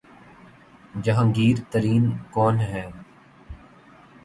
جہانگیر 1.03 1.57
ترین 1.71 2.03
کون 2.31 2.59
ہیں؟ 2.61 2.89